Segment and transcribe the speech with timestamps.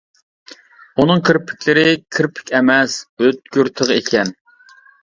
[1.03, 1.85] ئۇنىڭ كىرپىكلىرى
[2.17, 4.39] كىرپىك ئەمەس ئۆتكۈر تىغ ئىكەن.